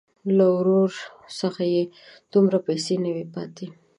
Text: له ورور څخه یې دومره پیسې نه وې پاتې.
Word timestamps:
له 0.37 0.45
ورور 0.55 0.91
څخه 1.39 1.63
یې 1.73 1.83
دومره 2.33 2.57
پیسې 2.67 2.95
نه 3.03 3.09
وې 3.15 3.25
پاتې. 3.33 3.65